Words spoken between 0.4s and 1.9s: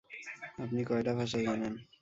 আপনি কয়টা ভাষা জানেন?